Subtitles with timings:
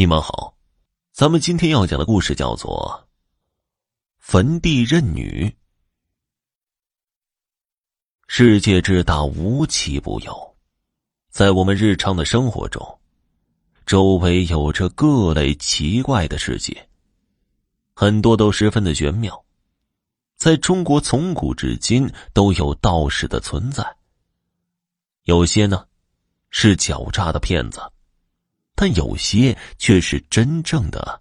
[0.00, 0.56] 你们好，
[1.12, 3.06] 咱们今天要讲的故事叫做
[4.16, 5.46] 《坟地认女》。
[8.26, 10.56] 世界之大，无奇不有，
[11.28, 12.98] 在我们日常的生活中，
[13.84, 16.88] 周围有着各类奇怪的世界，
[17.92, 19.44] 很多都十分的玄妙。
[20.38, 23.84] 在中国，从古至今都有道士的存在。
[25.24, 25.86] 有些呢，
[26.48, 27.82] 是狡诈的骗子。
[28.80, 31.20] 但有些却是真正的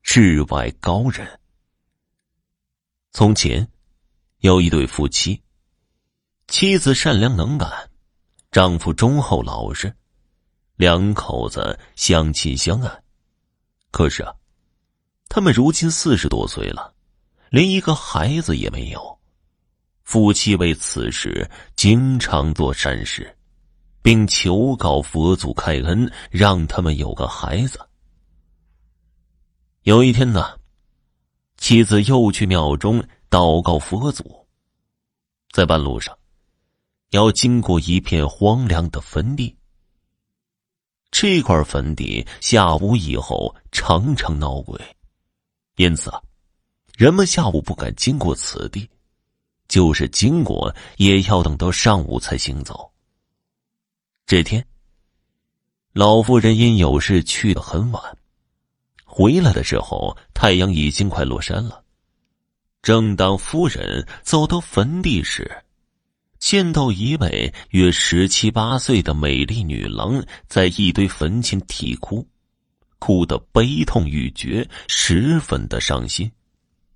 [0.00, 1.40] 世外高人。
[3.10, 3.66] 从前，
[4.38, 5.42] 有一对夫妻，
[6.46, 7.68] 妻子善良能干，
[8.52, 9.92] 丈夫忠厚老实，
[10.76, 13.02] 两口子相亲相爱。
[13.90, 14.32] 可是啊，
[15.28, 16.94] 他们如今四十多岁了，
[17.50, 19.18] 连一个孩子也没有。
[20.04, 23.36] 夫妻为此事经常做善事。
[24.02, 27.80] 并求告佛祖开恩，让他们有个孩子。
[29.82, 30.58] 有一天呢，
[31.56, 34.46] 妻子又去庙中祷告佛祖。
[35.50, 36.16] 在半路上，
[37.10, 39.56] 要经过一片荒凉的坟地。
[41.10, 44.80] 这块坟地下午以后常常闹鬼，
[45.76, 46.22] 因此啊，
[46.96, 48.88] 人们下午不敢经过此地，
[49.66, 52.89] 就是经过也要等到上午才行走。
[54.30, 54.64] 这天，
[55.92, 58.16] 老妇人因有事去的很晚，
[59.04, 61.82] 回来的时候太阳已经快落山了。
[62.80, 65.64] 正当夫人走到坟地时，
[66.38, 72.24] 见到一位约十七八岁的美丽女郎在一堆坟前啼哭，
[73.00, 76.30] 哭得悲痛欲绝，十分的伤心。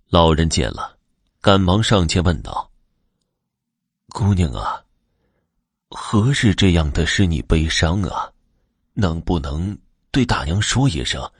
[0.08, 0.96] 老人见了，
[1.40, 2.70] 赶忙上前问道
[4.14, 4.82] ：“姑娘啊。”
[5.96, 8.28] 何事这样的使你悲伤啊？
[8.94, 9.78] 能不能
[10.10, 11.30] 对大娘说一声？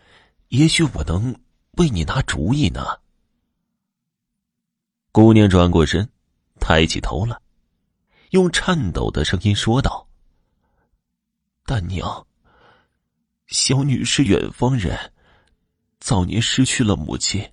[0.51, 1.35] 也许我能
[1.73, 2.87] 为你拿主意呢。
[5.11, 6.09] 姑娘转过身，
[6.61, 7.37] 抬起头来，
[8.31, 10.07] 用颤抖的声音说道
[11.67, 12.25] ：“大娘，
[13.49, 14.97] 小女是远方人，
[15.99, 17.45] 早年失去了母亲，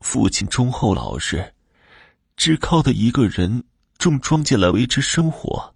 [0.00, 1.54] 父亲忠厚老实，
[2.36, 3.62] 只靠的一个人
[3.98, 5.72] 种庄稼来维持生活。”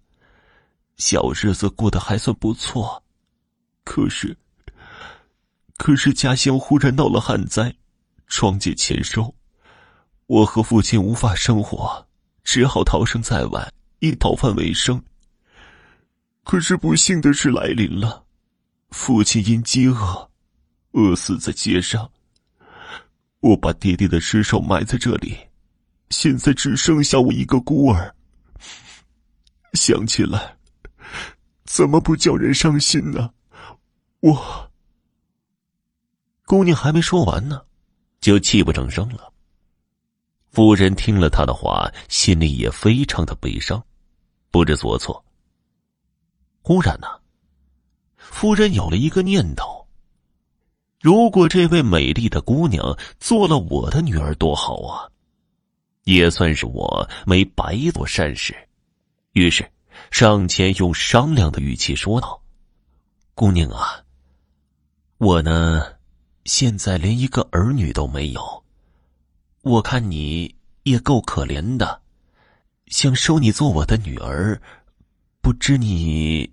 [1.01, 3.01] 小日子过得还算不错，
[3.83, 4.37] 可是，
[5.77, 7.73] 可是家乡忽然闹了旱灾，
[8.27, 9.33] 庄稼欠收，
[10.27, 12.07] 我和父亲无法生活，
[12.43, 13.67] 只好逃生在外，
[13.97, 15.03] 以讨饭为生。
[16.43, 18.23] 可是不幸的事来临了，
[18.91, 20.29] 父亲因饥饿，
[20.91, 22.07] 饿死在街上。
[23.39, 25.35] 我把爹爹的尸首埋在这里，
[26.11, 28.15] 现在只剩下我一个孤儿。
[29.73, 30.55] 想起来。
[31.73, 33.31] 怎么不叫人伤心呢？
[34.19, 34.69] 我
[36.45, 37.61] 姑娘还没说完呢，
[38.19, 39.31] 就泣不成声了。
[40.51, 43.81] 夫人听了他的话，心里也非常的悲伤，
[44.51, 45.23] 不知所措。
[46.61, 47.07] 忽然呢，
[48.17, 49.87] 夫人有了一个念头：
[50.99, 55.07] 如果这位美丽的姑娘做了我的女儿，多好啊！
[56.03, 58.53] 也算是我没白做善事。
[59.31, 59.65] 于是。
[60.09, 62.41] 上前用商量的语气说道
[63.35, 64.03] ：“姑娘啊，
[65.17, 65.83] 我呢，
[66.45, 68.63] 现在连一个儿女都没有。
[69.61, 72.01] 我看你也够可怜的，
[72.87, 74.59] 想收你做我的女儿，
[75.41, 76.51] 不知你……”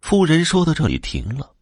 [0.00, 1.52] 妇人说到这里停了。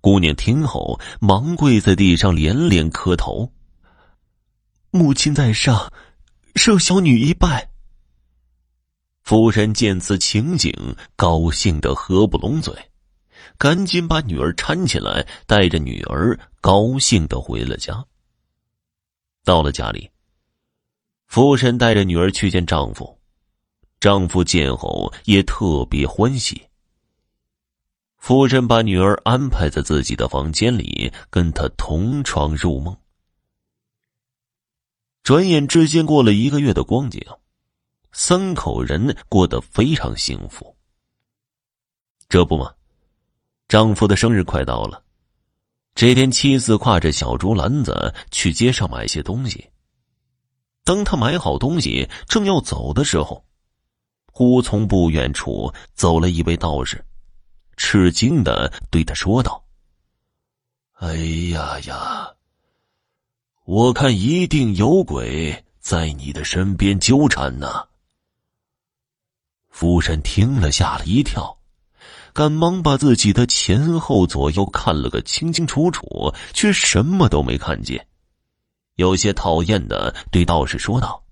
[0.00, 3.52] 姑娘听后，忙跪在地上，连连磕头
[4.90, 5.92] ：“母亲在上，
[6.56, 7.70] 受小女一拜。”
[9.22, 10.72] 夫人见此情景，
[11.14, 12.74] 高兴的合不拢嘴，
[13.56, 18.04] 赶紧把女儿搀起来，带着女儿高兴的回了家。
[19.44, 20.10] 到了家里，
[21.26, 23.18] 夫人带着女儿去见丈夫，
[24.00, 26.60] 丈夫见后也特别欢喜。
[28.18, 32.96] 夫人把女儿安排在自己的房间里，跟她同床入梦。
[35.22, 37.24] 转眼之间过了一个月的光景。
[38.12, 40.76] 三口人过得非常幸福。
[42.28, 42.72] 这不嘛，
[43.68, 45.02] 丈夫的生日快到了，
[45.94, 49.68] 这天妻子挎着小竹篮子去街上买些东西。
[50.84, 53.44] 当他买好东西，正要走的时候，
[54.32, 57.04] 忽从不远处走了一位道士，
[57.76, 59.64] 吃惊的对他说道
[60.98, 61.14] ：“哎
[61.50, 62.34] 呀呀，
[63.64, 67.86] 我看一定有鬼在你的身边纠缠呢。”
[69.72, 71.58] 夫人听了，吓了一跳，
[72.32, 78.06] 赶忙把自己的前后左右看了个清清楚楚，却什么都没看见。
[78.96, 81.24] 有些讨厌的对道士说道：“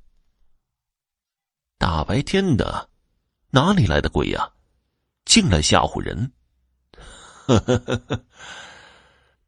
[1.78, 2.88] 大白天的，
[3.50, 4.50] 哪里来的鬼呀？
[5.26, 6.32] 竟来吓唬人！”
[7.46, 8.24] 呵呵呵呵，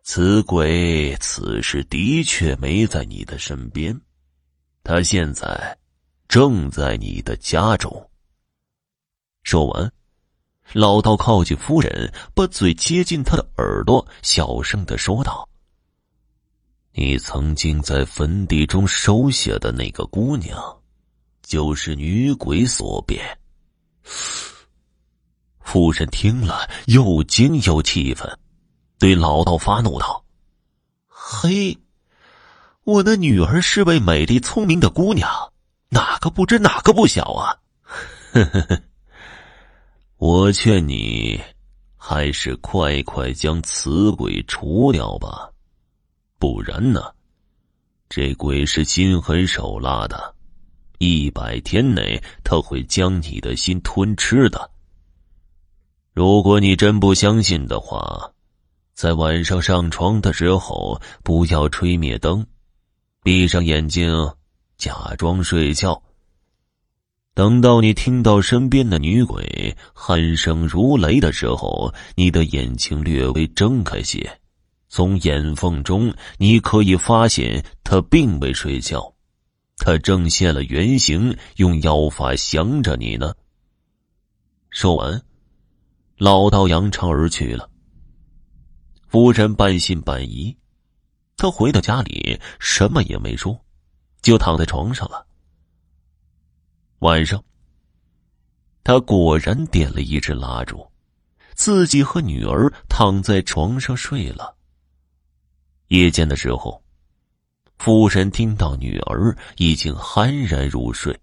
[0.03, 3.99] 此鬼此时的确没在你的身边，
[4.85, 5.79] 他现在
[6.29, 8.11] 正在你的家中。
[9.43, 9.93] 说完，
[10.73, 15.49] 老道靠近夫人，把嘴接近她的耳朵，小声的说道。
[16.95, 20.81] 你曾经在坟地中收下的那个姑娘，
[21.43, 23.39] 就是女鬼所变。
[25.61, 28.39] 夫人听了，又惊又气愤，
[28.99, 30.25] 对老道发怒道
[31.09, 31.79] ：“嘿，
[32.85, 35.53] 我的女儿是位美丽聪明的姑娘，
[35.89, 37.57] 哪个不知哪个不晓啊？
[38.33, 38.83] 呵呵呵，
[40.25, 41.41] 我劝你，
[41.97, 45.51] 还是快快将此鬼除掉吧。”
[46.39, 47.13] 不然呢？
[48.09, 50.33] 这鬼是心狠手辣的，
[50.99, 54.71] 一百天内他会将你的心吞吃的。
[56.13, 58.31] 如果你真不相信的话，
[58.95, 62.47] 在晚上上床的时候不要吹灭灯，
[63.25, 64.09] 闭上眼睛，
[64.77, 66.01] 假装睡觉。
[67.35, 74.39] 等到你听到身边的女鬼鼾声如雷的时候，你的眼睛略微睁开些。
[74.89, 79.15] 从眼缝中，你可以发现她并未睡觉，
[79.79, 83.33] 她正现了原形，用妖法降着你呢。
[84.69, 85.23] 说完，
[86.19, 87.71] 老道扬长而去了。
[89.09, 90.55] 夫人半信半疑，
[91.39, 93.59] 他回到家里，什么也没说，
[94.21, 95.27] 就躺在床上了。
[97.03, 97.43] 晚上，
[98.85, 100.87] 他果然点了一支蜡烛，
[101.53, 104.57] 自己和女儿躺在床上睡了。
[105.89, 106.81] 夜间的时候，
[107.77, 111.19] 夫人听到女儿已经酣然入睡，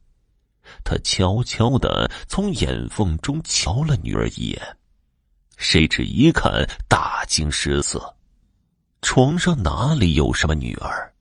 [0.84, 4.78] 他悄悄的从眼缝中瞧了女儿一眼，
[5.56, 6.52] 谁知一看
[6.90, 8.18] 大惊失色，
[9.02, 11.14] 床上哪里有什么女儿，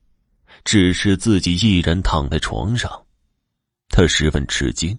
[0.65, 3.05] 只是自己一人躺在床上，
[3.99, 4.97] 他十分吃惊，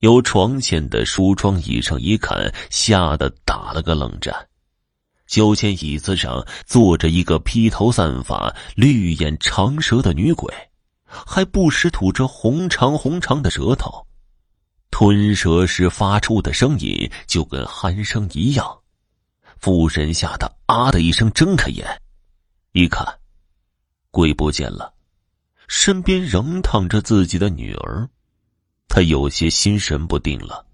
[0.00, 4.48] 由床前的梳妆椅上一看，吓得打了个冷战。
[5.28, 10.52] 就见椅子上坐着一个披头散发、绿眼长舌的女鬼，
[11.04, 14.04] 还不时吐着红长红长的舌头，
[14.90, 18.80] 吞舌时发出的声音就跟鼾声一样。
[19.60, 21.86] 夫人吓得啊的一声睁开眼，
[22.72, 23.06] 一看，
[24.10, 24.92] 鬼不见了，
[25.72, 28.08] 身边仍躺着自己的女儿，
[28.88, 30.66] 她有些心神不定了。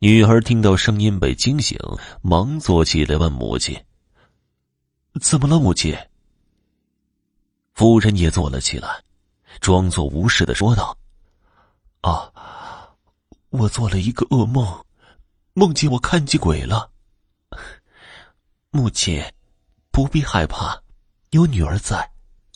[0.00, 1.78] 女儿听到声音被惊醒，
[2.20, 3.82] 忙坐起来问母亲
[5.18, 5.96] ：“怎么了，母亲？”
[7.72, 9.02] 夫人也坐了起来，
[9.60, 10.94] 装作无事的说道
[12.02, 12.30] ：“啊，
[13.48, 14.84] 我做了一个噩梦，
[15.54, 16.90] 梦见我看见鬼了。
[18.70, 19.24] 母亲，
[19.90, 20.82] 不必害怕，
[21.30, 22.11] 有女儿在，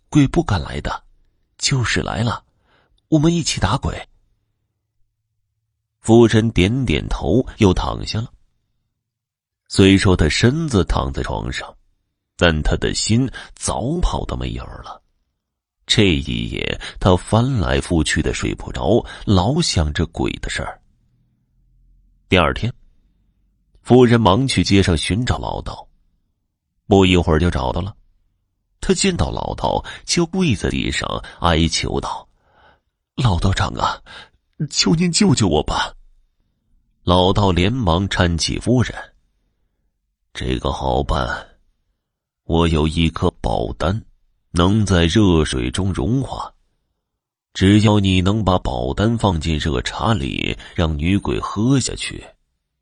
[0.09, 1.05] 鬼不敢来的。
[1.59, 2.45] 就是来了，
[3.09, 4.09] 我们一起打鬼。”
[6.01, 8.31] 夫人点点头，又躺下了。
[9.69, 11.75] 虽说他身子躺在床上，
[12.37, 15.03] 但他的心早跑到没影儿了。
[15.87, 20.81] 这一夜，他翻来覆去的睡不着，老想着鬼的事儿。
[22.29, 22.73] 第二天，
[23.83, 25.89] 夫人忙去街上寻找老道，
[26.87, 27.97] 不一会儿就找到了。
[28.81, 31.09] 他见到老道，就跪在地上
[31.41, 32.29] 哀求道
[33.17, 34.01] ：“老道长啊，
[34.71, 35.93] 求您救救我吧！”
[37.03, 38.95] 老道连忙搀起夫人。
[40.33, 41.47] 这个好办，
[42.45, 44.05] 我有一颗宝丹，
[44.51, 46.53] 能在热水中融化。
[47.55, 52.23] 只要你能把宝丹放进热茶里，让女鬼喝下去，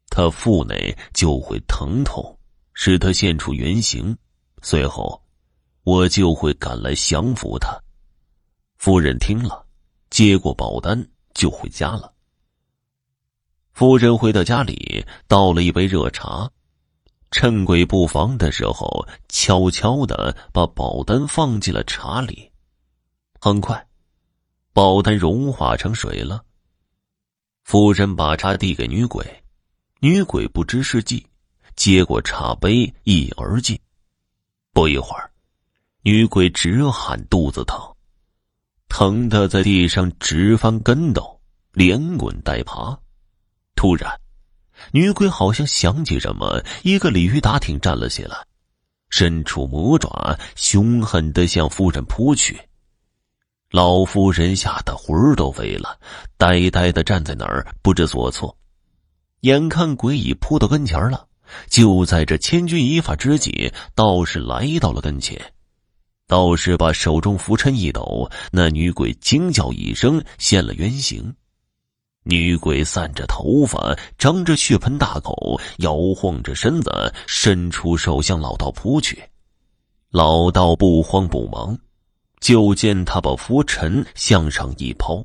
[0.08, 2.36] 她腹内就会疼痛，
[2.72, 4.16] 使她现出原形。
[4.62, 5.22] 随后，
[5.84, 7.78] 我就会赶来降服他。
[8.76, 9.64] 夫人听了，
[10.10, 12.12] 接过保单就回家了。
[13.72, 16.50] 夫人回到家里，倒了一杯热茶，
[17.30, 22.50] 趁鬼不防的时候，悄悄的把保单放进了茶里。
[23.40, 23.86] 很快，
[24.72, 26.44] 保单融化成水了。
[27.64, 29.26] 夫人把茶递给女鬼，
[30.00, 31.26] 女鬼不知是计，
[31.76, 33.78] 接过茶杯一饮而尽。
[34.72, 35.30] 不一会儿，
[36.06, 37.80] 女鬼直喊肚子疼，
[38.90, 41.40] 疼得在地上直翻跟斗，
[41.72, 42.98] 连滚带爬。
[43.74, 44.20] 突然，
[44.92, 48.36] 女鬼好像想起什么，一个鲤鱼打挺站了起来，
[49.08, 52.60] 伸出魔爪，凶狠的向夫人扑去。
[53.70, 55.98] 老夫人吓得魂儿都飞了，
[56.36, 58.54] 呆呆的站在那儿，不知所措。
[59.40, 61.28] 眼看鬼已扑到跟前了，
[61.70, 65.53] 就在这千钧一发之际，道士来到了跟前。
[66.34, 71.32] 道士把手中拂尘一抖，那女鬼惊叫一声，现了原形。
[72.24, 76.90] 女鬼散着头发，张着血盆大口，摇晃着身子，
[77.28, 79.22] 伸出手向老道扑去。
[80.10, 81.78] 老道不慌不忙，
[82.40, 85.24] 就见他把拂尘向上一抛，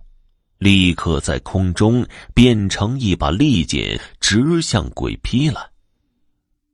[0.59, 5.59] 立刻在空中变成一把利剑，直向鬼劈来。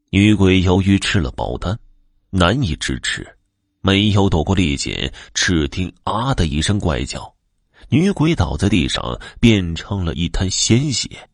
[0.09, 1.79] 女鬼由于吃了宝丹，
[2.31, 3.25] 难以支持，
[3.85, 7.35] 没有躲过利剑，只听“啊”的一声怪叫。
[7.89, 11.29] 女鬼倒在地上，变成了一滩鲜血。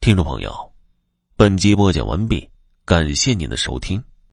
[0.00, 0.72] 听众朋友，
[1.36, 2.50] 本集播讲完毕，
[2.84, 4.02] 感谢您的收听。